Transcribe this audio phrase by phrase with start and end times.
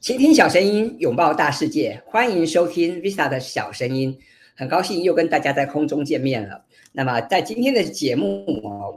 [0.00, 4.16] 倾听小声音，拥抱大世界，欢迎收听 Vista 的小声音。
[4.54, 6.64] 很高兴又跟大家在空中见面了。
[6.92, 8.44] 那么在今天的节目，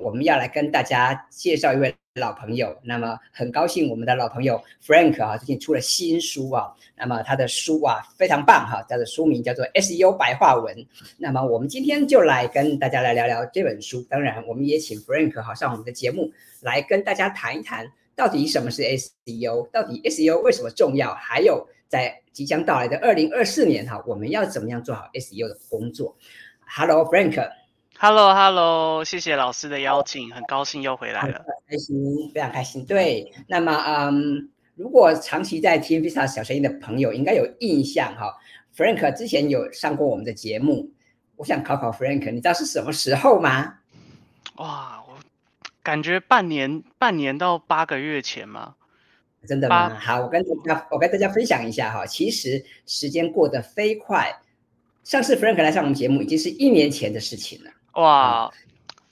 [0.02, 2.78] 我们要来跟大家介绍一位老朋友。
[2.84, 6.72] 那么很高兴我们的老朋友 Frank 啊，最近出了新书啊。
[6.96, 10.76] 那么他的书啊非常棒哈，他的书名叫做 SEO 白话文。
[11.18, 14.06] 那么我们今天就来跟大家来聊聊这本书。
[14.10, 17.92] 当然，我们也请 Frank 好上我们的节目来跟大家谈一谈。
[18.16, 19.70] 到底什么是 SEO？
[19.72, 21.14] 到底 SEO 为什么重要？
[21.14, 26.18] 还有在即将到来的二零二四年哈，我们要怎么样做好 SEO 的工作
[26.68, 27.50] Hello，Frank
[28.00, 28.10] Frank。
[28.10, 31.46] Hello Hello，谢谢老师的邀请，很高兴又回来了。
[31.70, 31.96] 开心，
[32.34, 32.86] 非常开心。
[32.86, 38.34] 对，那么嗯，如果长期在听 Vista 小声音的朋友，应该有印象哈。
[38.76, 40.90] Frank 之前有上过我们的节目，
[41.36, 43.76] 我想考考 Frank，你知道是什么时候吗？
[44.56, 45.04] 哇！
[45.06, 45.18] 我
[45.84, 48.76] 感觉半年，半年到八个月前吗？
[49.46, 49.94] 真的吗？
[50.00, 52.06] 好，我跟大家，我跟大家分享一下哈。
[52.06, 54.40] 其实时间过得飞快，
[55.04, 57.72] 上次 Frank 来上我们节目已经是一年前的事情了。
[57.94, 58.54] 哇，嗯、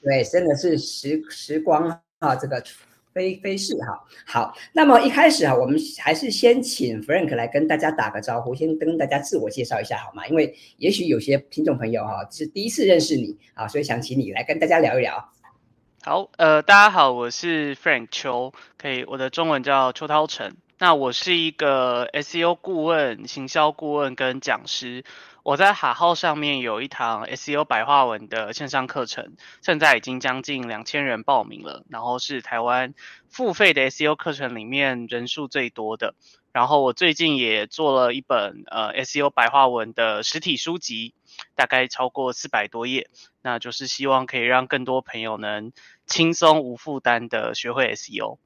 [0.04, 2.64] 对，真的是时时光啊，这个
[3.14, 4.04] 飞飞逝哈。
[4.26, 10.28] 好，那么一开始啊，我们还是先请 Frank 来跟大家打个招呼，先跟大家自我介绍一下好吗？
[10.28, 15.32] 因为也许有些听众朋友哈是第一次认识你啊，所以想请你来跟大家聊一聊。
[16.04, 20.56] 好，呃，大家好，我是 Frank 邱，可以，我的中文叫邱涛成。
[20.80, 25.04] 那我是一个 SEO 顾问、行销顾问跟讲师。
[25.48, 32.94] 我在哈号上面有一堂 SEO 白话文的线上课程，现在已经将近两千人报名了，然后是台湾
[33.30, 36.16] 付费的 SEO 课程里面人数最多的。
[36.52, 41.14] 然后我最近也做了一本呃 SEO 白话文的实体书籍。
[41.56, 43.10] 大概超过四百多页，
[43.44, 45.72] 那就是希望可以让更多朋友能
[46.08, 48.40] 轻松无负担的学会 SEO。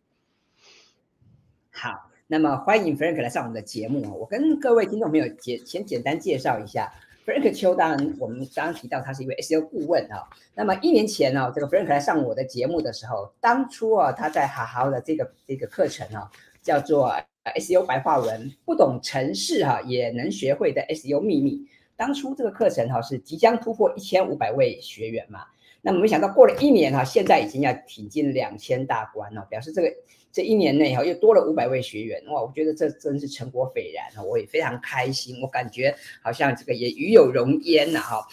[1.72, 4.18] 好，那么欢迎 Frank 来上我们的节目。
[4.18, 6.90] 我跟各位听众朋友简先简单介绍一下
[7.26, 10.24] ，Frank 邱，当然我们刚刚提到他是一位 SEO 顾问啊。
[10.56, 16.32] 那么一年前呢，这个 Frank 来上我的节目的时候，当初啊他在好好的这个这个课程啊，
[16.62, 17.14] 叫做
[17.58, 21.60] SEO 白话文，不懂程式哈也能学会的 SEO 秘密。
[21.98, 25.42] 当初这个课程哈是即将突破一千五百位学员嘛，
[25.82, 29.94] 那么没想到过了一年哈，现在已经要挺进两千大关了，表示这个
[30.32, 38.28] 这一年内哈又多了五百位学员哇，我觉得这真是成果斐然啊，我也非常开心，我感觉好像这个也与有荣焉呐哈。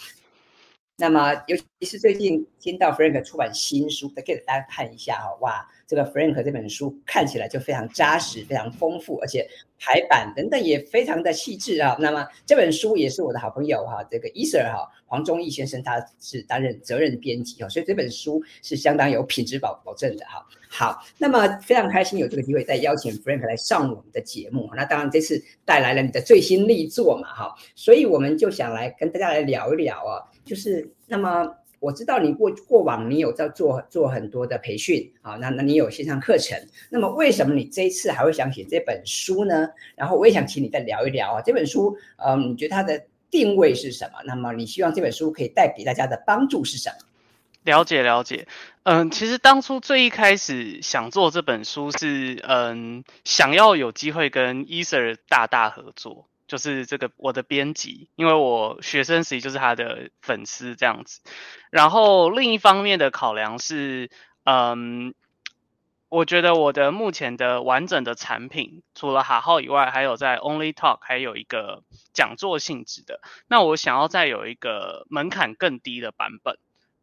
[0.95, 5.65] 那么尤其实最近听到 Frank 出版新书，再给大家看一下哈，哇。
[5.87, 9.47] 这个 Frank 这本书看起来就非常扎实、非常丰富，而且
[9.79, 11.95] 排版等等也非常的细致啊。
[11.99, 20.45] 那么这本书也是我的好朋友哈，这个 Easer 哈黄忠义先生他是担任责任编辑哈，所以这本书是相当有品质保保证的哈。
[20.69, 24.69] 好，那么非常开心有这个机会再邀请 Frank 来上我们的节目。
[24.75, 31.47] 那当然这次带来了你的最新力作嘛哈，所以我们就想来跟大家来聊一聊啊，就是那么。
[31.79, 36.59] 我知道你过过往你有在做做很多的培训啊，那那你有线上课程，
[36.89, 39.69] 那么为什么你这一次还会想写这本书呢？
[39.95, 43.01] 然后我也想请你再聊一聊啊，这本书，嗯，你觉得它的
[43.31, 44.19] 定位是什么？
[44.25, 46.95] 那么你希望这本书可以带给大家的帮助是什么？
[47.63, 48.47] 了解了解，
[48.83, 56.28] 嗯，其实当初最一开始想做这本书是，嗯，想要有机会跟 Easer 大大合作。
[56.49, 61.21] 就是这个我的编辑，因为我学生时期就是他的粉丝这样子。
[61.69, 64.09] 然后另一方面的考量是，
[64.43, 65.13] 嗯，
[66.09, 73.21] 我觉得我的目前的完整的产品，除了哈号以外，还有在 Only Talk 还有一个讲座性质的。
[73.47, 76.57] 那我想要再有一个门槛更低的版本，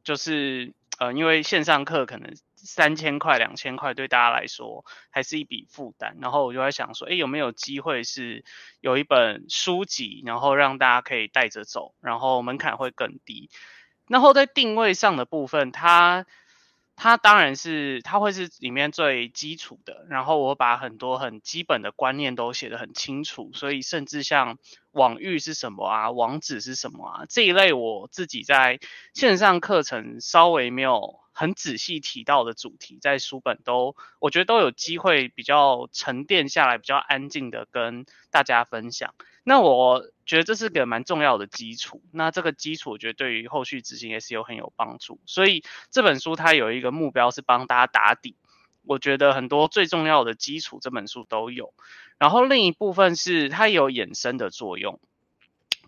[0.04, 2.34] 就是呃，因为线上课可能。
[2.56, 8.44] 三千块、两千块对大家来说还是一笔负担，然后我就在想说，诶，有没有机会是
[8.80, 13.50] 有一本书籍，然后让大家可以带着走，然后门槛会更低。
[14.08, 16.26] 然后在定位上的部分，它
[16.96, 24.58] 它当然是它会是里面最基础的，然后我把很多很基本的观念都写得很清楚，所以甚至像
[24.90, 28.80] 网域是什么啊，网址是什么啊这一类，我自己在
[29.14, 31.20] 线上课程稍微没有。
[31.38, 39.14] 很仔细提到的主题，在书本都，我觉得都有机会比较沉淀下来，比较安静的跟大家分享。
[39.44, 42.02] 那我觉得这是个蛮重要的基础。
[42.12, 45.20] 那这个基础，我觉得对于后续执行也是有很有帮助。
[45.24, 48.36] 所以这本书它有一个目标是帮大家打底。
[48.82, 51.72] 我觉得很多最重要的基础，这本书都有。
[52.18, 55.00] 然后另一部分是它有衍生的作用。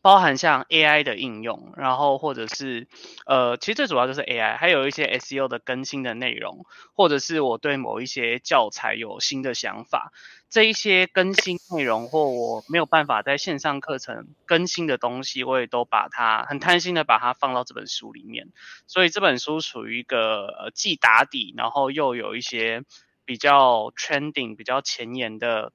[0.08, 2.88] 包含像 AI 的应用，然后或者是
[3.26, 6.64] 呃，其实最主要就是 AI，还有一些 SEO 的更新的内容，
[6.94, 10.10] 或者是我对某一些教材有新的想法，
[10.48, 18.48] 这一些更新内容或我没有办法在线上课程更新的东西，我也都把它很贪心的把它放到这本书里面，
[18.86, 22.82] 所以这本书属于一个呃既打底，然后又有一些
[23.26, 25.74] 比较 trending、比较前沿的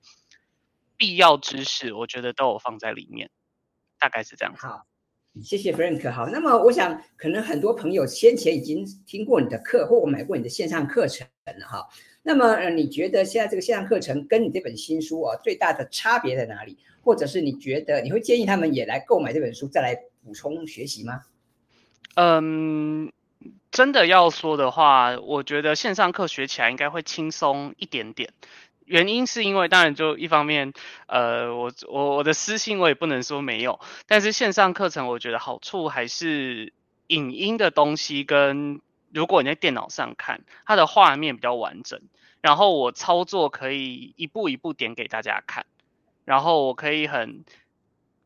[0.98, 3.30] 必要知识，我觉得都有放在里面。
[4.04, 4.54] 大概是这样。
[4.58, 4.86] 好，
[5.42, 6.12] 谢谢 Frank。
[6.12, 11.88] 好，那么我想，可能很多朋友先前已经听过你的课，或我买过你的线上课程了哈。
[12.22, 16.78] 那么，呃，你觉得现在这个线上课程跟你这本新书啊，最大的差别在哪里？
[17.02, 21.22] 或者是你觉得你会建议他们也来购买这本书，再来补充学习吗？
[22.16, 23.10] 嗯，
[23.72, 28.34] 真的要说的话，我觉得线上课学起来应该会轻松一点点。
[28.86, 30.74] 原因是因为，当然就一方面，
[31.08, 36.74] 呃，我我我的私信我也不能说没有，但是线上课程我觉得好处还是
[37.08, 38.82] 影音的东西跟
[39.12, 42.02] 如果你在电脑上看，它的画面比较完整，
[42.42, 45.66] 然后我操作可以一步一步点给大家看，
[46.26, 47.46] 然后我可以很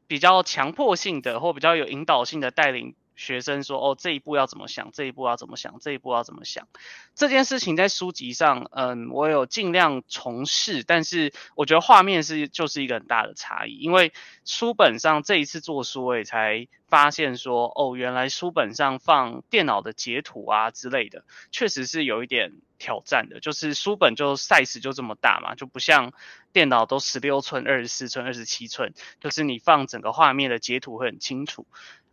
[0.07, 2.95] 比较强迫性的或比较有引导性的带领。
[3.17, 4.91] 学生说：“哦，这一步要怎么想？
[4.93, 5.79] 这一步要怎么想？
[5.81, 6.67] 这一步要怎么想？
[7.15, 13.73] 这件事情在书籍上，嗯，我有尽量从事，但是我觉得画面是就是一个很大的差异。
[13.79, 14.13] 因为
[14.45, 23.39] 书本上这一次做书，我也才发现说，哦，原来书本上放电脑的截图啊之类的，确实是有一点挑战的。
[23.39, 26.13] 就是书本就 size 就这么大嘛，就不像
[26.53, 31.65] 电脑都十六寸、二十四寸、二十七寸，就是你放整个画面的截图会很清楚。”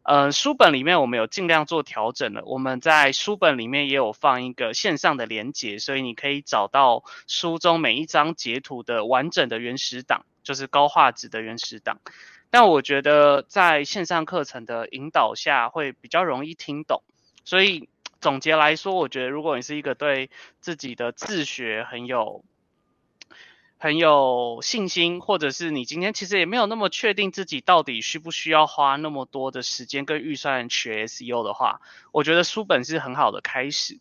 [0.04, 2.42] 呃，书本里面我们有尽量做调整了。
[2.44, 12.00] 我们在书本里面也有放一个线上的连接，所以你可以找到书中每一张截图的完整的原始档，就是高画质的原始档。
[12.50, 17.02] 但我觉得在线上课程的引导下会比较容易听懂。
[17.46, 17.88] 所以
[18.20, 20.28] 总结来说，我觉得如果你是一个对
[20.60, 22.44] 自己的自学很有
[23.78, 31.80] 很有信心，或者是你今天其实也没有那么确定自己到底需不需要花那么多的时间跟预算学 SEO 的话，
[32.10, 33.98] 我觉得书本是很好的开始。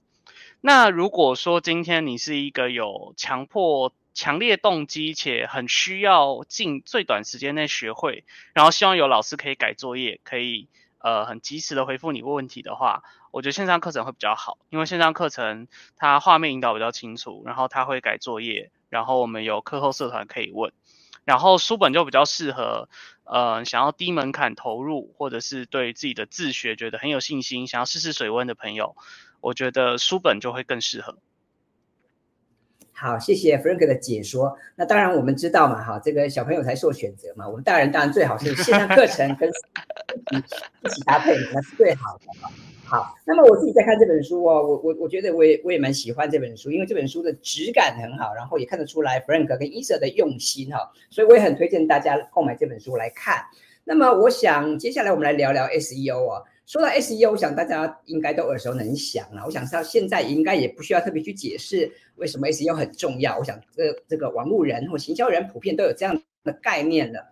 [0.61, 8.23] 那如果说今天你是一个有强迫、强烈动机且很需要尽最短时间内学会，
[8.53, 15.67] 然后希望有老师可以改作业，可以呃很及时的回复你问问题的话，我觉得线上课程会比较好，因为线上课程
[15.97, 18.71] 它画面引导比较清楚，然后它会改作业。
[18.93, 20.71] 然后我们有课后社团可以问，
[21.25, 22.89] 然后书本就比较适合，
[23.23, 28.95] 呃，想要低门槛投入，或者是对自己的自学觉得很有信心，想要试试水温的朋友，
[29.41, 31.17] 我觉得书本就会更适合。
[32.93, 34.55] 好，谢谢 Frank 的解说。
[34.75, 39.49] 那当然我们知道嘛，哈，这个小朋友才做选择嘛，我们大人当然最好是线上课程跟
[40.31, 42.25] 一起搭配，那是最好的。
[42.85, 53.43] 好，那么我自己在看这本书哦，我我我觉得我也我也蛮喜欢这本书，因为这本书的质感很好，然后也看得出来 Frank 跟 Isa 的用心哈，所以我也很推荐大家购买这本书来看。
[53.83, 59.43] 那么我想接下来我们来聊聊 SEO 啊，说到 SEO，我想大家应该都耳熟能详了。
[59.45, 63.37] 我想到现在应该也不需要特别去解释为什么 SEO 很重要。
[63.37, 67.31] 我想这这个网络人或行销人普遍都有这样的概念了，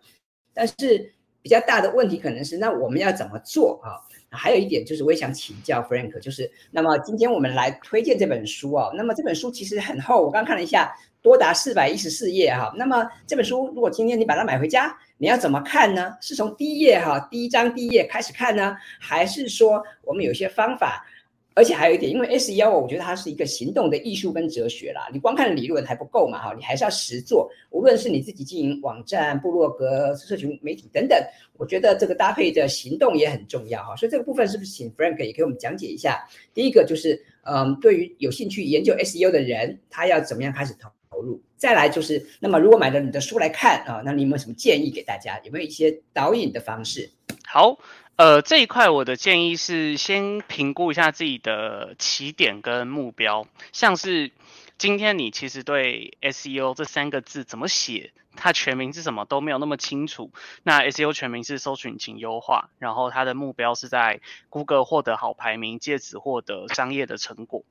[0.53, 3.97] 但是比较大的问题可能是那我们要怎么做啊？
[4.33, 8.93] 还有一点就是，我也想请教 Frank，就是那么今天我们来推荐这本书哦。
[8.95, 12.73] 那么这本书其实很厚，我刚看了一下，多达四百一十四页哈。
[12.77, 16.15] 那么这本书如果今天你把它买回家，你要怎么看呢？
[16.21, 21.05] 是从第一页哈，第一章第一页开始看呢，还是说我们有一些方法？
[21.53, 25.09] 而且还有一点，因为 SEO，我觉得它是一个行动的艺术跟哲学啦。
[25.11, 27.51] 你光看理论还不够嘛，哈，你还是要实做。
[27.71, 31.21] 无论是你自己经营网站、部落格、社群媒体等等，
[31.57, 33.93] 我觉得这个搭配的行动也很重要哈。
[33.97, 36.25] 所以这个部分是不是请 Frank 也给我们讲解一下？
[36.53, 41.39] 第一个就是，嗯，对于有兴趣研究 SEO 的人，他要怎么样开始投投入？
[41.57, 45.39] 再来就是，那么如果买了你的书来看啊，那你有没有什么建议给大家？
[45.43, 47.11] 有没有一些导引的方式？
[47.45, 47.77] 好。
[48.17, 54.31] 呃，这一块我的建议是先评估一下自己的起点跟目标，像是
[54.77, 60.31] 今天你其实对 SEO 这三个字怎么写，它全名是什么都没有那么清楚。
[60.61, 67.63] 那 SEO 全名是搜寻引擎优化，然后它的目标是在 Google 获得好排名，借此获得商业的成果。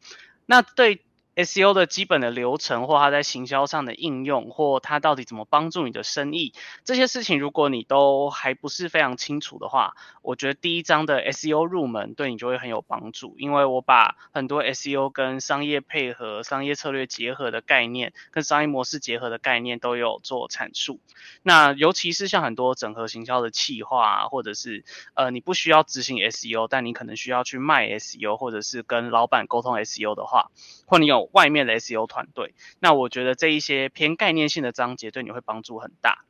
[0.47, 1.03] 那对
[1.37, 6.53] SEO 的基本的流程，或它在行销上的应用，或它到底怎么帮助你的生意，
[6.85, 13.37] 这些事情如果你都还不是非常清楚的话，我觉得第一章的 SEO 入门对你就会很有帮助。
[13.39, 21.01] 因为我把很多 SEO 跟商业配合、商业策略结合的概念，跟商业模式结合的概念都有做阐述。
[21.43, 24.85] 那尤其是像很多整合行销的企划啊，或者是
[25.15, 30.51] 呃你不需要执行 SEO，但你可能需要去卖 SEO，或者是跟老板沟通 SEO 的话，
[30.87, 36.25] 或你有外面的 SEO 团队，那我觉得这一些偏概念性的章节对你会帮助很大。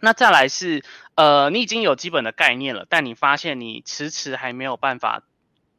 [0.00, 0.82] 那再来是，
[1.14, 5.22] 呃，你已经有基本的概念了，但你发现你迟迟还没有办法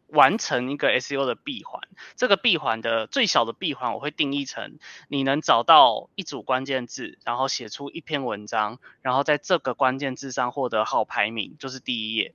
[0.07, 1.81] 完成一个 SEO 的闭环。
[2.15, 4.77] 这个闭环的最小的闭环，我会定义成
[5.09, 12.33] 你能找到一组关键字，然后写出一篇文章，然后在这个关键字上获得好排名，就是第一页。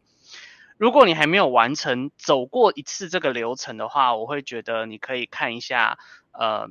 [0.79, 5.99] 如果你还没有完成走过一次这个流程的话，我会觉得你可以看一下，
[6.31, 6.69] 呃，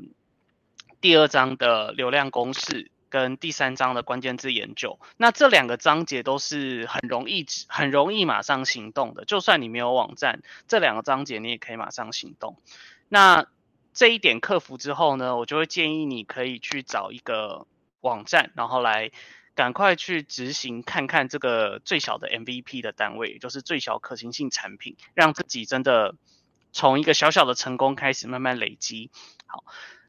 [1.01, 4.97] 第二章的流量公式跟第三章的关键字研究。
[5.17, 9.25] 那这两个章节都是很容易、很容易马上行动的。
[9.25, 12.57] 就算你没有网站，这两个章节你也可以马上行动。
[13.09, 13.45] 那
[13.93, 17.67] 这一点克服之后呢，我就会建议你可以去找一个
[17.99, 19.11] 网站，然后来。
[19.57, 26.13] 赶快去执行，看看这个最小的 MVP 的单位，就是最小可行性产品，让自己真的
[26.71, 29.09] 从一个小小的成功开始慢慢累积。
[29.47, 29.63] 好，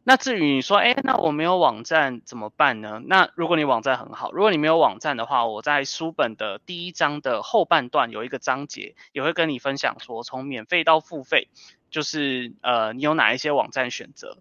[0.05, 3.01] 那至于你说，哎，那我没有网站怎么办呢？
[3.07, 11.49] 那如果你网站很好，如果你没有网站的话，我在书本的第一章的后半段有一个章节，也会跟你分享说，从免费到付费，
[11.91, 14.37] 就是呃，你有哪一些网站选择，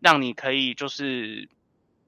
[0.00, 1.50] 让你可以就是。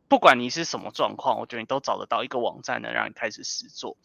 [0.09, 3.97] 不管你是什么状况，我觉得你都找得到一个网站能让你开始实作。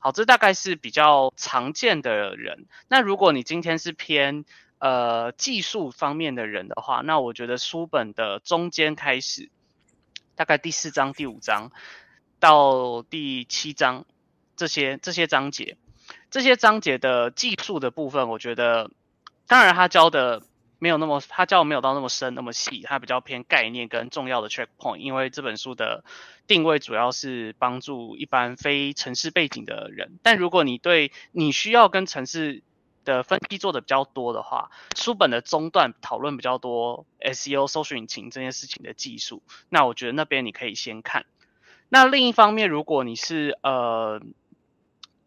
[0.00, 2.66] 好，这大概是比较常见的人。
[2.88, 4.44] 那如果你今天是偏
[4.78, 9.50] 呃技术方面的人的话，那我觉得书本的中间开始，
[10.34, 11.70] 大概第四章、第五章
[12.40, 14.04] 到第七章
[14.56, 15.76] 这些这些章节，
[16.30, 18.90] 这些章节的技术的部分，我觉得
[19.46, 20.42] 当然他教的。
[20.82, 24.96] 没有那么，他教没有到那么深那么细，他比较偏概念跟重要的 check point。
[24.96, 26.02] 因为这本书的
[26.48, 32.64] 定位主要是帮助一般非城市背景的人，但如果你对你需要跟城市
[33.04, 41.26] 的分析做的比较多的话，书本的中段讨论比较多 SEO 搜索引擎这件事情的技术，那我觉得那边你可以先看。
[41.88, 44.20] 那另一方面，如果你是呃。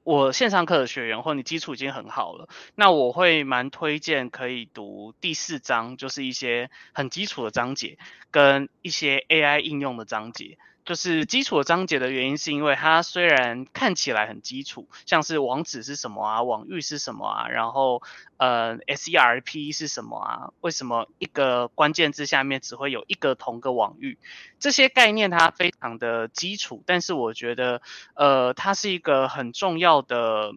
[0.06, 7.98] 我线上课的学员，或你基础已经很好了，那我会蛮推荐可以读第四章，就是一些很基础的章节，
[8.30, 10.60] 跟一些 AI 应用的章节。
[10.86, 18.04] 就是基础的章节的原因，是因为它虽然看起来很基础，像是网址是什么啊，网域是什么啊，然后
[18.38, 24.20] 呃 SERP 是什么啊，为什么一个关键字下面只会有一个同个网域，
[24.60, 27.82] 这些概念它非常的基础，但是我觉得
[28.14, 30.54] 呃它是一个很重要的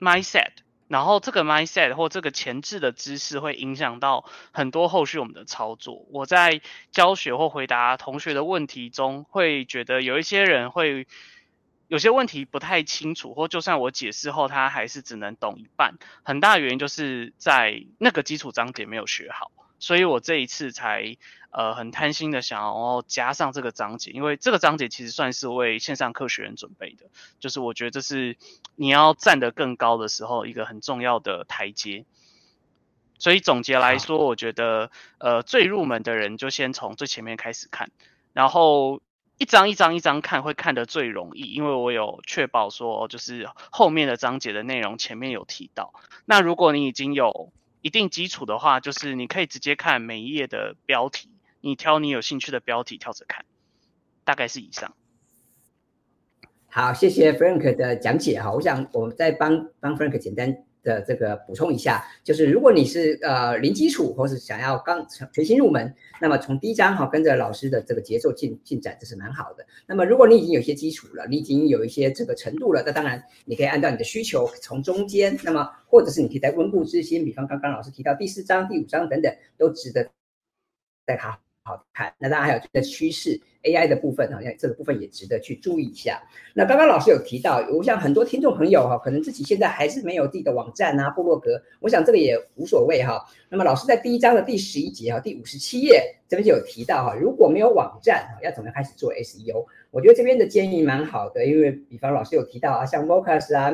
[0.00, 0.63] mindset。
[0.86, 6.06] 然后这个 mindset 或这个前置的知识会影响到很多后续我们的操作。
[6.10, 6.60] 我在
[6.92, 11.06] 教学或回答同学的问题中，会觉得有一些人会
[11.88, 15.94] 有些问题不太清楚，或就算我解释后，他还是只能懂一半。
[16.22, 19.50] 很大原因就是在那个基础章节没有学好。
[19.78, 21.16] 所以我这一次才
[21.50, 27.06] 呃很贪心的想要加上这个章节，因为这个章节其实算是为线上课学员准备的，
[27.38, 28.36] 就是我觉得这是
[28.76, 32.04] 你要站得更高的时候一个很重要的台阶。
[33.16, 37.90] 所以总结来说，我觉得呃最入门的人就先从最前面开始看，
[38.32, 39.00] 然后
[39.38, 45.94] 一章一章一章看会看得最容易，因为我有确保说就是后面的章节的内容前面有提到。
[46.24, 47.52] 那如果你已经有
[47.84, 51.28] 一定基础的话，就是你可以直接看每一页的标题，
[51.60, 53.44] 你挑你有兴趣的标题跳着看，
[54.24, 54.94] 大概是以上。
[56.70, 69.66] 好，谢谢 Frank 的讲解哈，我想我再帮帮 Frank 简单的这个补充一下，就是如果你是呃零基础，或是想要刚全新入门，那么从第一章哈跟着老师的这个节奏进进展，这是蛮好的。
[69.86, 80.06] 那么如果你已经有些基础了，你已经有一些这个程度了，那当然你可以按照你的需求从中间，那么或者是你可以在温故知新，比方刚刚老师提到第四章、第五章等等，都值得
[81.06, 81.43] 再考。
[81.66, 86.22] 好看，那当然还有这个趋势 AI 的部分，好像这个部分也值得去注意一下。
[86.52, 93.18] 那刚刚老师有提到，我想很多听众朋友哈，可能自己现在还是没有自己的网站啊、部落格，我想这个也无所谓哈。
[93.48, 99.64] 那么老师在第一章的第十一节哈，第五十七页这边就有提到哈，如果没有网站，要怎么开始做 SEO？
[99.90, 103.72] 我觉得这边的建议蛮好的，因为比方老师有提到啊，像 Vocus 啊、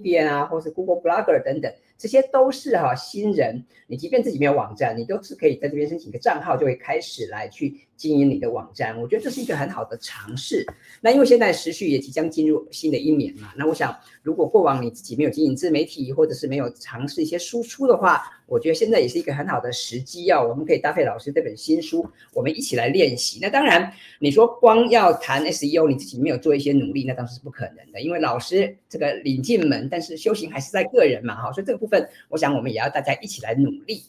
[0.00, 3.62] 边啊，或是 Google Blogger 等等，这些都是哈、新人。
[3.86, 8.98] 你即便自己没有网站，你都是可以在这边申请一个账号，就会开始来去经营你的网站。
[8.98, 10.66] 我觉得这是一个很好的尝试。
[11.02, 20.46] 那因为现在时序也即将进入新的一年嘛，那我想如果过往你自己没有经营自媒体，或者是没有尝试一些输出的话，我觉得现在也是一个很好的时机哦。
[20.48, 23.38] 我们可以搭配老师这本新书，我们一起来练习。
[23.42, 28.00] 那当然，你说光要谈 SEO，你自己没有做一些努力，那当然是不可能的。
[28.00, 31.52] 因为老师这个领进门，但是修行还是在个人嘛，哈。
[31.52, 34.02] 所以这个部分，我想我们也要大家一起来努力。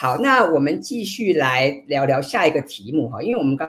[0.00, 3.68] 好，那我们继续来聊聊下一个题目哈，因为我们刚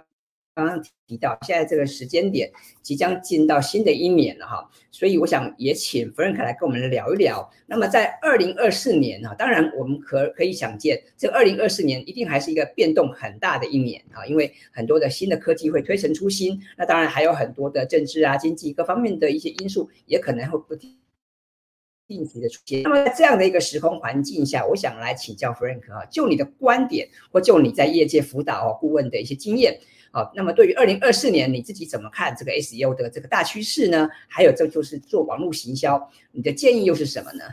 [0.54, 2.52] 刚刚提到现在这个时间点
[2.84, 7.50] 即将进到新的一年了哈，所以我想也请 Frank 来跟我们聊一聊。
[7.66, 20.96] 那么在二零二四年啊，当然我们可可以想见，这二零二四年一定还是一个变动很大的一年啊，因为很多的新的科技会推陈出新，那当然还有很多的政治啊、经济各方面的一些因素也可能会不停。
[22.10, 22.82] 定期的出现。
[22.82, 34.10] 那么在这样的一个时空环境下，我想来请教 Frank 啊，就你的观点或就你在业界辅导哦顾问的一些经验啊，那么对于二零二四年你自己怎么看这个 SEO 的这个大趋势呢？
[34.28, 37.44] 还有这就是做网络行销，你的建议又是什么呢？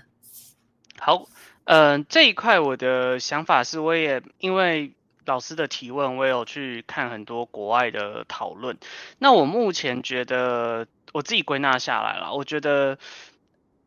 [0.99, 1.29] 好，
[1.65, 4.91] 嗯、呃，这一块我的想法是，我也因为
[5.27, 8.75] 老师的提问，我有去看很多国外的讨论。
[9.19, 12.97] 那我目前觉得，我自己归纳下来了，我觉得。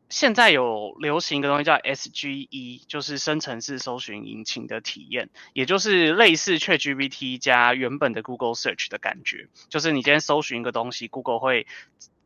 [0.10, 9.50] 现在有流行一个东西叫 SGE，就是生成式搜寻引擎的体验，也就是类似 ChatGPT 加原本的 Google Search 的感觉。
[9.70, 11.68] 就是你今天搜寻一个东西，Google 会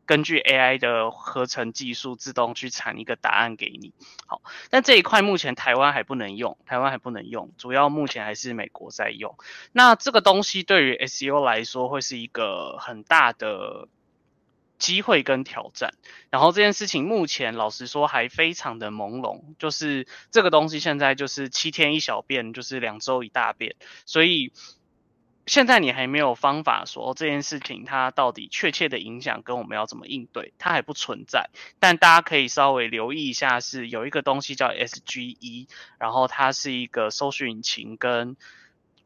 [0.06, 3.92] 根据 AI 的合成技术自动去产一个答案给你。
[4.26, 9.36] 好，但这一块目前台湾还不能用，台湾还不能用，主要目前还是美国在用。
[9.72, 13.88] 那这个东西对于 SEO 来说会是一个很大的。
[14.78, 15.94] 机会跟挑战，
[16.30, 24.52] 然后这件事情目前老实说还非常的朦胧，就是这个东西现在就是七天一小变，就是两周一大变，所以
[25.46, 38.36] 现在你还没有方法说这件事情它到底确切的影响跟我们要怎么应对，它还不存在，但大家可以稍微留意一下，是有一个东西叫 SGE，然后它是一个搜寻引擎跟。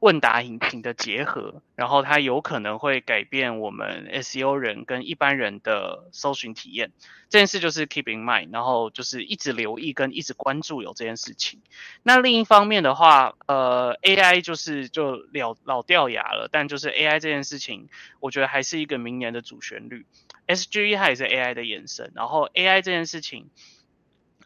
[0.01, 6.93] 问答引擎的结合，然后它有可能会改变我们 SEO 人跟一般人的搜寻体验。
[7.29, 11.61] 这件事就是 keep in mind，然后就是一直留意跟一直关注有这件事情。
[12.05, 17.89] 那另一方面的话，呃，AI 就是就老老掉牙了，但就是 AI 这件事情，
[18.21, 20.07] 我觉得还是一个明年的主旋律。
[20.47, 23.51] SGE 它也是 AI 的延伸，然后 AI 这件事情，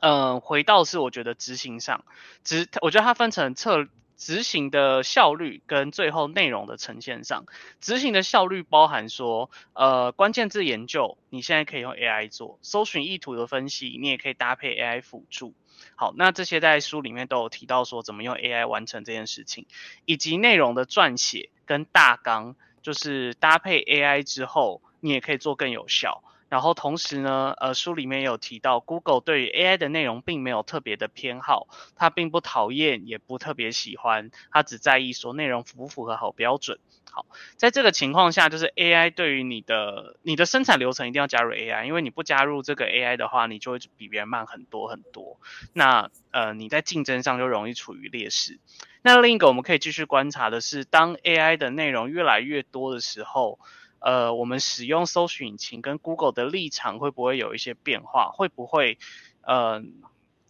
[0.00, 2.04] 嗯、回到是我觉得执行上，
[2.42, 3.86] 执我觉得它分成策。
[4.22, 7.44] 执行的效率跟最后内容的呈现上，
[7.80, 15.54] 执行的效率包含说，呃，关键字研究你现在可以用 AI 做，搜寻意图的分析你也可以搭配 AI 辅助。
[15.96, 19.66] 好，那这些在书里面都有提到说怎么用 AI 完成这件事情，
[20.04, 26.22] 以及内容的撰写跟大纲，就是搭配 AI 之后，你也可以做更有效。
[26.52, 36.78] 然后同时呢，呃，书里面有提到，Google 对于 AI 的内容并没有特别的偏好，它并不讨厌，也不特别喜欢，它只在意说内容符不符合好标准。
[37.10, 37.24] 好，
[37.56, 45.40] 在这个情况下，就是 AI 对于你的你的生产流程一定要加入 AI，因为你不加入这个 AI 的话，你就会比别人慢很多很多。
[45.72, 48.60] 那呃，你在竞争上就容易处于劣势。
[49.00, 53.58] 那另一个我们可以继续观察的是，当 AI 的内容越来越多的时候。
[54.04, 58.32] 呃，我们使用搜寻引擎跟 Google 的立场会不会有一些变化？
[58.34, 58.98] 会不会，
[59.42, 59.82] 呃，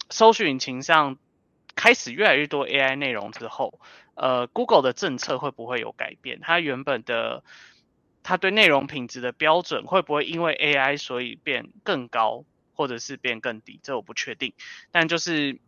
[0.08, 1.18] 搜寻引擎上
[1.74, 3.78] 开始越来越多 AI 内容之后，
[4.14, 6.40] 呃，Google 的政策会不会有改变？
[6.40, 7.44] 它原本的，
[8.22, 13.80] 它对内容品质的标准会不会因为 AI 所以变更高，或者是变更低？
[13.82, 14.54] 这我不确定。
[14.92, 15.60] 但就是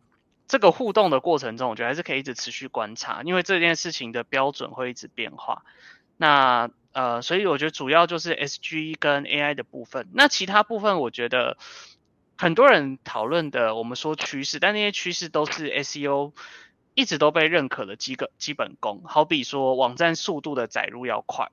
[0.47, 5.63] 这个互动的过程中，我觉得还是可以一直持续观察，因为这件事情的标准会一直变化。
[6.17, 6.71] 那。
[6.95, 10.07] 呃，所以我觉得主要就是 S G 跟 AI 的部分。
[10.13, 11.57] 那其他部分，我觉得
[12.37, 16.31] 很多人讨论的，我们说趋势，但那些趋势都是 SEO
[16.93, 19.03] 一直都被认可的基个基本功。
[19.03, 21.51] 好比说网站速度的载入要快，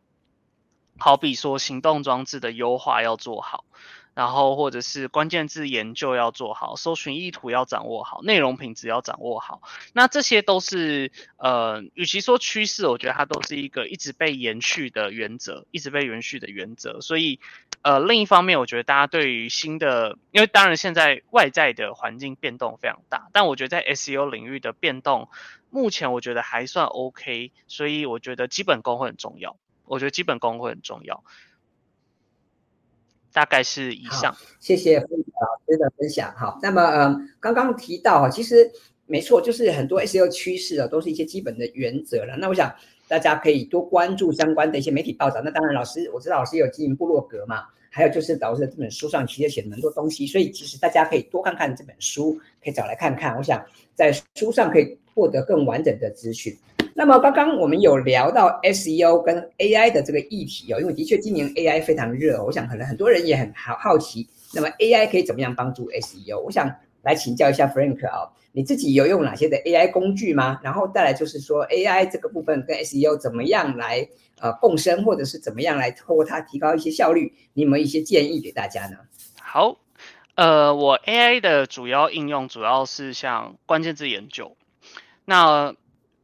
[0.97, 3.65] 好比说行动装置的优化要做好。
[4.15, 9.63] 然后或者是关键字研究要做好，搜寻意图要掌握好，内容品质要掌握好。
[9.93, 17.01] 那这些都是呃，与其说趋势，我觉得它都是一个一直被延续的原则，一直被延续的原则。
[17.01, 17.41] 所以
[17.81, 25.29] 呃，另一方面，我觉得大家对于新的，因为当然现在外在的环境变动非常大，但我觉得在 SEO 领域的变动，
[25.71, 27.51] 目前我觉得还算 OK。
[27.67, 31.25] 所以我觉得基本功会很重要，我觉得基本功会很重要。
[33.33, 34.35] 大概是以上。
[34.61, 35.07] 谢谢老
[35.67, 36.33] 师的分享。
[36.37, 38.71] 好，那么嗯，刚刚提到哈其实
[39.07, 42.37] 没错，就是很多 SEO 趋势啊，都是一些基本的原则了。
[42.37, 42.75] 那我想
[43.09, 45.41] 大家可以多关注相关的一些媒体报道。
[45.45, 53.37] 那当然，老师我知道老师有经营部落格嘛，还有就是老师的这本书上其实写了很多东西，所以其实大家可以多看看这本书，可以找来看看。
[53.37, 53.63] 我想
[53.95, 56.57] 在书上可以获得更完整的资讯。
[56.95, 66.39] 那么刚刚我们有聊到 SEO 跟 AI 的这个议题哦，因为的确今年 AI 非常热，我想可能很多人也很好好奇，那么 AI 可以怎么样帮助 SEO？
[66.41, 66.71] 我想
[67.03, 70.61] 来请教一下 Frank 啊，你自己有用哪些的 AI 工具吗？
[70.63, 74.07] 然后再来就是说 AI 这个部分跟 SEO 怎么样来
[74.41, 77.33] 呃共生，或者是怎么样来透过它提高一些效率？
[77.55, 78.99] 你有没有一些建议给大家呢？
[79.41, 79.79] 好，
[80.35, 84.57] 呃，我 AI 的主要应用主要是像关键字研究，
[85.25, 85.75] 那。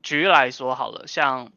[0.03, 1.51] 举例来说好了，像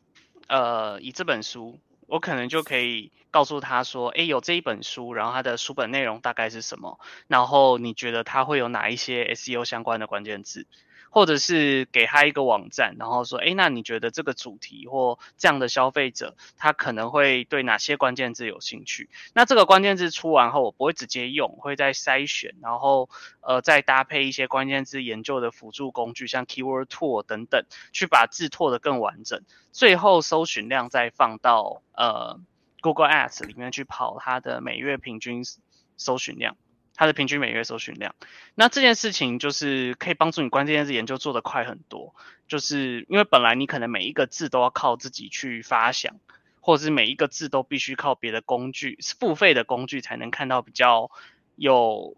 [0.48, 10.68] 呃以这本书，我可能就可以告诉他说，诶，有这一本书，然后它的书本内容大概是什么，然后你觉得它会有哪一些 SEO 相关的关键字？
[11.12, 19.10] 或者是给他一个网站，然后说，哎，那你觉得这个主题或这样的消费者，他可能会对哪些关键字有兴趣？
[19.34, 23.10] 那这个关键字出完后，我不会直接用，会再筛选，然后
[23.42, 29.44] 呃再搭配一些关键字研究的辅助工具，像 Keyword Tool 等等，去把字拓得更完整。
[29.74, 32.40] 最后搜寻量再放到呃
[32.80, 35.44] Google Ads 里面去跑它的每月平均
[35.98, 36.56] 搜寻量。
[36.94, 38.14] 它的平均每月搜寻量，
[38.54, 42.14] 那这件事情就是可以帮助你关键字研究做得快很多，
[42.48, 46.20] 就是因为本来你可能每一个字都要靠自己去发想，
[46.60, 51.10] 或者是每一个字都必须靠别的工具，付费的工具才能看到比较
[51.56, 52.16] 有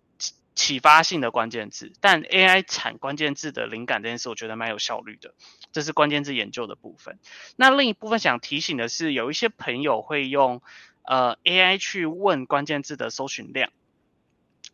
[0.54, 1.94] 启发性的关键字。
[2.02, 5.34] 但 AI 产关键字的灵感这件事，我觉得蛮有效率的，
[5.72, 7.20] 这是关键字研究的部分。
[7.56, 10.62] 那另一部分想提醒的是，有一些朋友会用
[11.04, 13.72] 呃 AI 去问关键字的搜寻量。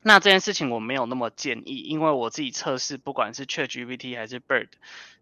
[0.01, 4.69] 那这件事情我没有那么建议，因为我自己测试，不管是 ChatGPT 还是 Bird，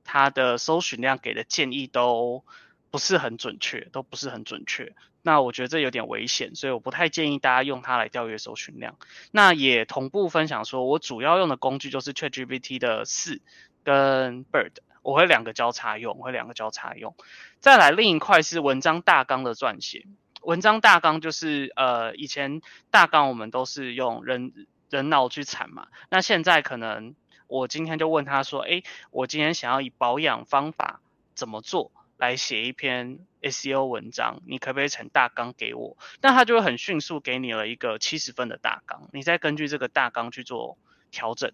[0.03, 2.43] 它的搜寻量给的建议都
[2.91, 4.93] 不是很准确，都不是很准确。
[5.23, 8.97] 那我觉得这有点危险，所以我不太建议大家用它来调阅搜寻量。
[9.31, 13.41] 那也同步分享说，我主要用的工具就是 ChatGPT 的四
[13.83, 17.15] 跟 Bird，我会两个交叉用，我会两个交叉用。
[17.59, 20.05] 再来另一块是文章大纲的撰写。
[20.47, 24.53] 文章大纲就是呃，以前大纲我们都是用人
[24.89, 27.15] 人脑去产嘛，那现在可能
[27.47, 31.01] 我今天就问他说，诶，我今天想要以保养方法
[31.35, 35.97] 怎么做来写一篇 SEO 文章，你可不可以产大纲给我？
[36.21, 40.77] 那他就会很迅速给你了一个七十分的大纲，你再根据这个大纲去做
[41.11, 41.51] 调整，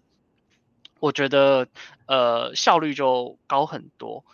[1.00, 1.66] 我觉得
[2.06, 4.24] 呃效率就高很多。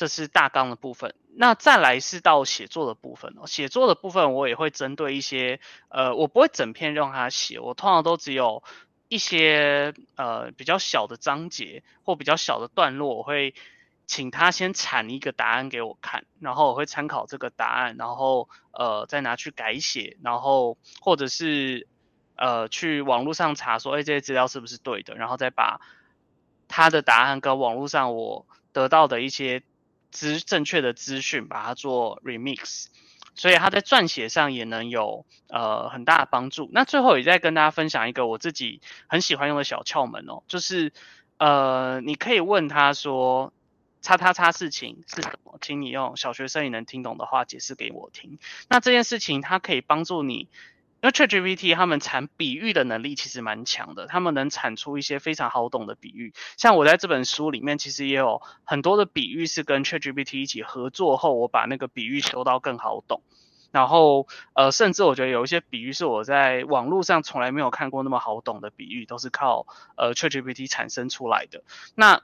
[0.00, 3.46] 这是大纲的部分，那再来是到写作的部分哦。
[3.46, 5.60] 写作的部分我也会针对一些，
[5.90, 8.62] 呃，我不会整篇让他写，我通常都只有
[9.08, 13.54] 一些呃比较小的章节或比较小的段落，我会
[14.06, 21.86] 请他先产一个答案给我看，然后我会参考这个答案，然后呃再拿去改写，然后或者是
[22.36, 25.78] 呃去网络上查说，哎，这些资料是不是对的，然后再把
[26.68, 29.62] 他的答案跟网络上我得到的一些。
[30.10, 32.86] 资正确的资讯，把它做 remix，
[33.34, 36.68] 所以它在撰写上也能有呃很大的帮助。
[36.72, 40.92] 那最后也再跟大家分享一个我自己很喜欢用的小窍门哦，就是
[41.38, 43.52] 呃你可以问他说，
[44.02, 48.38] 叉叉叉事情是什么，请你用小学生也能听懂的话解释给我听。
[48.68, 50.48] 那这件事情它可以帮助你。
[51.02, 56.34] 因为 ChatGPT 他们产比喻的能力其实蛮强的，他们能产出一些非常好懂的比喻。
[56.58, 63.22] 像我在这本书里面，其实也有很多的比喻是跟 ChatGPT 一起合作后，我把那个比喻修到更好懂。
[63.72, 71.62] 然后，呃，甚至我觉得有一些比喻是我在网络上从来没有看过那么好懂的比喻，都是靠呃 ChatGPT 产生出来的。
[71.94, 72.20] 那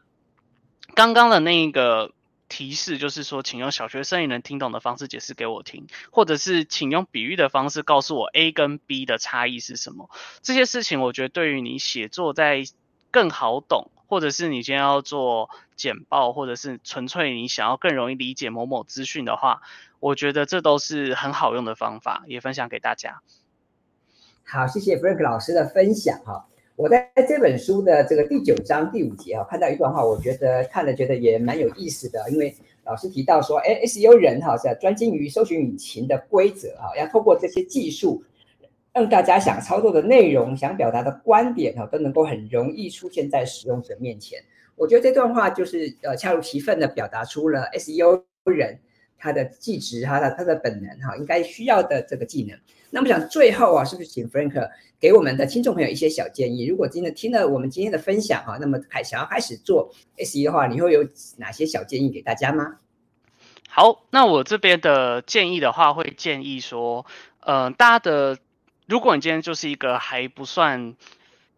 [0.94, 2.12] 刚刚的那个。
[2.48, 10.11] 提示就是说，请用小学生也能听懂的方式解释给我听，或者是请用比喻的方式告诉我 A 跟 B 的差异是什么。
[10.42, 12.64] 这些事情，我觉得对于你写作在
[13.11, 19.62] 更好懂，或者是你今天要做简报，或者是纯粹你想要更容易理解某某资讯的话，
[20.00, 23.22] 我觉得这都是很好用的方法，也分享给大家。
[24.44, 26.46] 好，谢谢 Frank 老师的分享哈。
[26.76, 32.30] 我在这本书的这个第九章第五节啊，看到一段话，我觉得看了觉得也蛮有意思的。
[32.30, 38.22] 因为老师提到说，哎，SEO 人哈是要专精于搜寻引擎的规则哈，要透过这些技术，
[38.92, 44.38] 让大家想操作的内容、想表达的观点哈，都能够很容易出现在使用者面前。
[44.74, 48.78] 我觉得这段话就是呃恰如其分的表达出了 SEO 人
[49.18, 52.59] 他的技职，他的他的本能哈，应该需要的这个技能。
[52.90, 56.66] 那么想最后啊，是不是请 Frank 给我们的听众朋友一些小建议？
[56.66, 62.76] 如果今天听了我们今天的分享哈，那么开想要开始做 S e 的话，你会有哪些小建议给大家吗？
[63.68, 67.05] 好，那我这边的建议的话，会建议说，
[67.40, 68.38] 呃，大家的，
[68.87, 70.94] 如果你今天就是一个还不算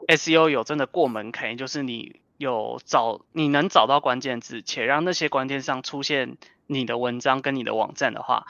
[0.09, 8.46] SEO 有真的过门槛，就是你有找你能找到关键字，且让那些关键上出现你的文章跟你的网站的话。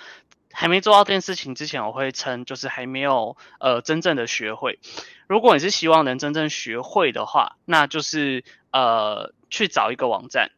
[0.51, 4.81] 还没做到这件事情之前，我会称就是还没有呃真正的学会。
[5.29, 10.51] 如果你是希望能真正学会的话，那就是呃去找一个网站，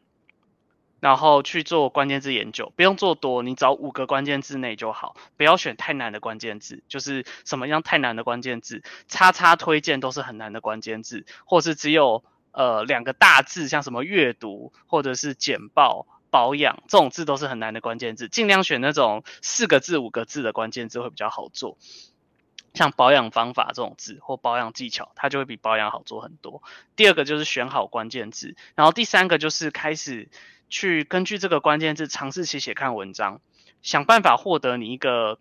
[1.00, 6.82] 然后去做关键字研究，不用做多，你找五个关键字内就好，不要选太难的关键字。
[6.88, 16.06] 就是什么样太难的关键字，叉叉推荐都是很难的关键字，或是只有呃两个大字，像什么阅读或者是简报。
[16.32, 21.76] 保养这种字都是很难的关键字，尽量选那种四个字、五个字的关键字会比较好做。
[22.72, 26.62] 像保养方法这种字或保养技巧，它就会比保养好做很多。
[26.94, 30.28] 第二个就是选好关键字，然后第三个就是开始
[30.68, 33.40] 去根据这个关键字尝试写写看文章，
[33.82, 35.40] 想办法获得你一个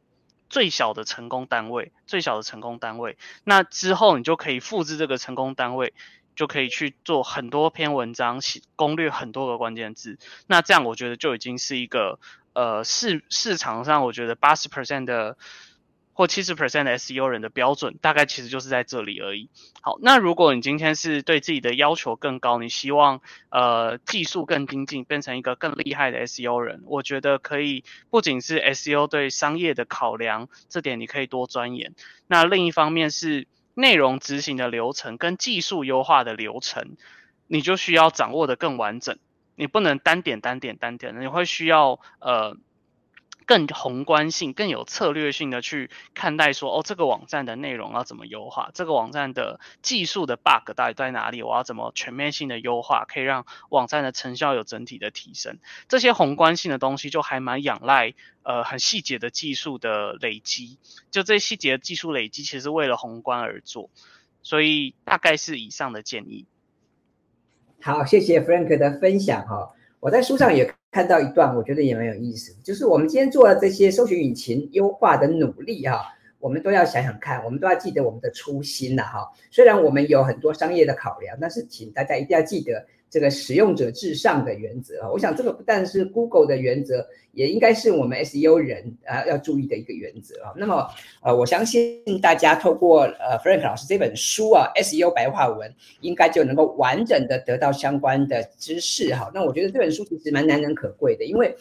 [0.49, 3.15] 最小的成功单位，最小的成功单位。
[3.43, 5.93] 那之后你就可以复制这个成功单位。
[6.39, 8.39] 就可以去做很多篇文章，
[8.77, 10.17] 攻略很多个关键字。
[10.47, 12.17] 那这样我觉得就已经是一个
[12.53, 15.37] 呃市市场上我觉得八十 percent 的
[16.13, 19.49] 或七十 percent 的 SEO 人的标准，大概其实就是在这里而已。
[19.81, 31.95] 好，那如果你今天是对自己的要求更高，你希望呃技术更精进，变成一个更厉害的 SEO 人，我觉得可以不仅是 SEO 对商业的考量，这点你可以多钻研。
[32.27, 33.45] 那另一方面是。
[33.73, 36.97] 内容执行的流程跟技术优化的流程，
[37.47, 39.17] 你就需要掌握的更完整。
[39.55, 42.55] 你不能单点单点单点，你会需要呃
[43.49, 55.57] 更宏观性、更有策略性的去看待说，哦，这个网站的内容要怎么优化，这个网站的技术的 bug 到底在哪里，我要怎么全面性的优化，可以让网站的成效有整体的提升。
[55.87, 58.13] 这些宏观性的东西就还蛮仰赖。
[58.41, 60.79] 呃，很细节的技术的累积，
[61.11, 63.91] 就这些细节的技术累积，其实为了宏观而做，
[64.41, 66.45] 所以大概是以上的建议。
[67.81, 69.71] 好，谢谢 Frank 的分享哈。
[69.99, 76.01] 我在书上也看到一段，我觉得也蛮有意思，就是我们今天做了这些搜寻引擎优化的努力哈，
[76.39, 79.29] 我们都要想想看，我们都要记得我们的初心了哈。
[79.51, 82.85] 虽然我们有很多商业的考量，但是请大家一定要记得。
[83.09, 90.53] 这个使用者至上的原则啊，我想这个不但是 Google 的原则，也应该是我们 SEO 人啊要注意的一个原则啊。
[90.55, 90.87] 那么
[91.23, 99.31] 呃，我相信大家透过呃 Frank 老师这本书啊，SEO 白话文，应该就能够完整的得到相关的知识哈。
[99.33, 101.55] 那我觉得这本书其实蛮难能可贵的，因为。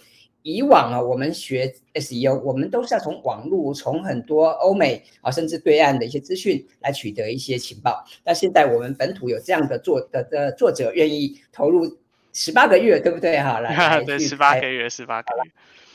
[0.49, 8.03] 以往啊，我们学 SEO，我们都是要从网络、从很多欧美啊，甚至对岸的一些资讯来取得一些情报。
[8.25, 11.99] 但现在我们本土有这样的作的的作者愿意投入
[12.33, 13.61] 十八个月，对不对哈？
[13.61, 15.51] 来，对，十八个月，十八个月，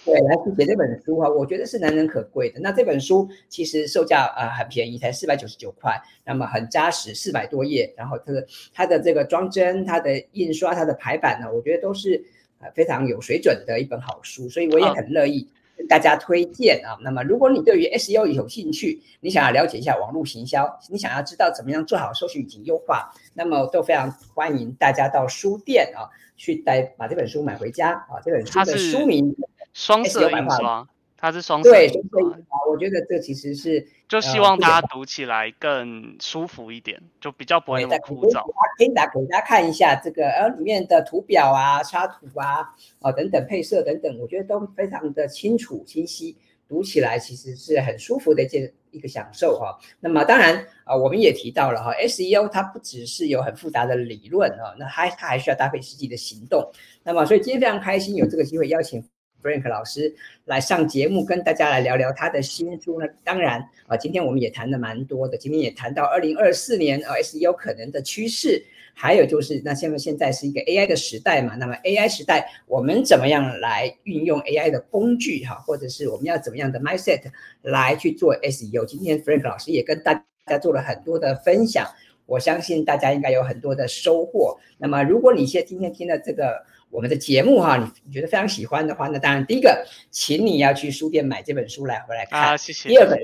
[0.06, 2.60] 对，来去写这本书哈，我觉得是难能可贵的。
[2.60, 12.24] 那这本书其实售价啊很便宜，才四百九十九块，那么很扎实，四百多页，然后它的它的这个装帧、它的印刷、它的排版呢，我觉得都是。
[12.74, 15.48] 非常有水准的一本好书，所以我也很乐意
[15.78, 16.98] 跟大家推荐啊。
[17.02, 28.20] 那么，如果你对于 SEO 有兴趣，你想要了解一下网络行销，你想要知道怎么样做好搜索引擎优化，那么都非常欢迎大家到书店啊去带把这本书买回家啊。
[28.24, 29.36] 这本书的书名
[29.74, 30.88] 双色印刷。
[31.24, 32.24] 它是双色印刷，对，
[32.70, 38.44] 我觉得这其实是就希望大家读起来更舒服一点，就比较不会那么枯燥。
[38.78, 46.36] 可以打给大家看一下这个呃里面的图表啊、插图啊、啊等等配色等等，我觉得都非常的清楚清晰，
[46.68, 49.80] 读起来其实是很舒服的一件一个享受哈。
[50.02, 56.70] 那么当然啊，我们也提到了哈，SEO 它不只是有很复杂的理论啊，那还它还需要搭配实际的行动。
[57.02, 59.02] 那么所以今天非常开心有这个机会邀请。
[59.44, 63.06] Frank 老师来上节目，跟大家来聊聊他的新书呢。
[63.26, 65.38] 当然啊，今天我们也谈的蛮多的。
[65.38, 71.56] 今天也谈到二零二四年啊，SEO 可能的趋势，还有就是那现在现在是一个 AI 的时代嘛。
[71.56, 77.24] 那么 AI 时代，我们怎么样来运用 AI 的工具哈，或者是我们要怎么样的 mindset
[77.64, 78.86] 来去做 SEO？
[78.86, 81.86] 今天 Frank 老师也跟大家做了很多的分享，
[82.26, 84.58] 我相信大家应该有很多的收获。
[84.78, 86.66] 那么如果你现在今天听的这个。
[86.94, 87.76] 我们的节目哈，
[88.06, 92.40] 你觉得非常喜欢的话，那当然第一个，请你要去书店买这本书来回来看。
[92.40, 92.88] 啊，谢谢。
[92.88, 93.18] 第二个，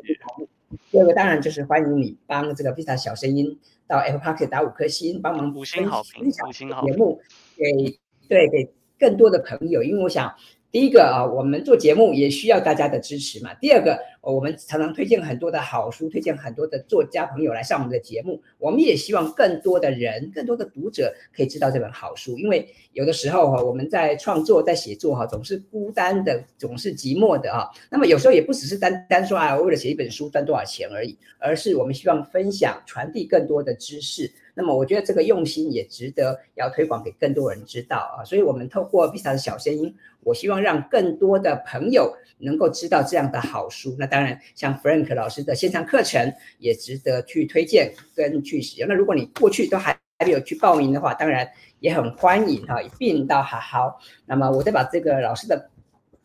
[0.90, 7.22] 第二个当然就是欢迎你帮这个 Vista 小声音到 Apple Podcast 打五颗星，帮忙五星好评，分享节目
[7.56, 10.34] 给对给更多的朋友，因为我想
[10.72, 13.52] 第一个啊，我们做节目也需要大家的支持嘛。
[13.56, 18.40] 第二个，我们常常推荐很多的好书，推荐很多的作家朋友来上我们的节目。
[18.60, 27.68] 我们也希望更多的人、更多的读者可以知道这本好书，因为有的时候哈，我们在创作、在写作哈，总是孤单的，总是寂寞的啊。
[27.90, 34.32] 那么有时候也不只是单单说啊，为了写一本书赚多少钱而已，而是我们希望分享、传递更多的知识。
[34.60, 43.96] 那么我觉得这个用心也值得要推广给更多人知道啊，所以我们透过 Visa 的小声音，我希望让更多的朋友能够知道这样的好书。
[43.98, 48.90] 那当然，像 Frank 老师的线上课程也值得去推荐跟去使用。
[48.90, 53.98] 那如果你过去都还还没有去报名的话，当然也很欢迎哈，一并到好好。
[54.26, 55.70] 那么我再把这个老师的。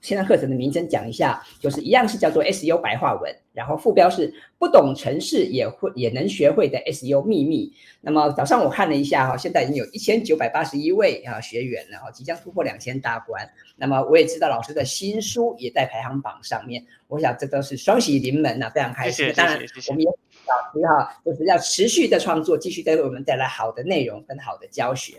[0.05, 7.73] 线上课程的名称讲一下，就是一样是叫做 SEO 白话文，然后副标是不懂城市也会也能学会的 SEO 秘密。
[8.03, 13.49] 那么早上我看了一下哈，现在已经有一千九百八十一位啊学员了，即将突破两千大关。
[13.77, 19.33] 那么我也知道老师的新书也在排行榜上面，我想这都是双喜临门呐，非常开心。
[19.35, 25.14] 当然，我们也老师哈，就是要持续的创作，继续带给我们带来好的内容跟好的教学。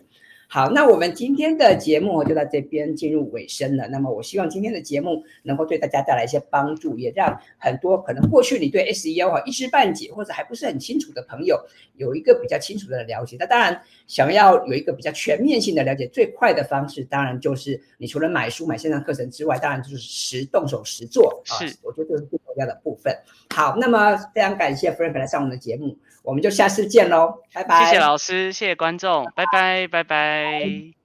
[0.55, 3.89] 好，那我们今天的节目就到这边进入尾声了。
[3.89, 11.59] 那么，我希望今天的节目能够对大家带来一些帮助，也让很多可能过去你对 SEO 哈一知半解或者还不是很清楚的朋友
[11.97, 13.35] 有一个比较清楚的了解。
[13.37, 21.59] 那当然，想要有一个比较全面性的了解，最快的方式当然就是你除了买书、买线上课程之外，当然就是实动手实做啊。
[21.67, 23.13] 是，我觉得这是最重要的部分。
[23.53, 25.97] 好，那么非常感谢 Frank 来上我们的节目。
[26.23, 27.85] 我们就下次见喽，拜拜！
[27.85, 30.44] 谢谢老师，谢谢观众，拜拜，拜拜。
[30.44, 31.04] 拜拜。